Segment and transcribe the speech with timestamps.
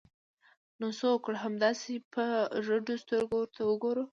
[0.79, 2.25] نو څه وکړو؟ همداسې په
[2.67, 4.03] رډو سترګو ورته وګورو!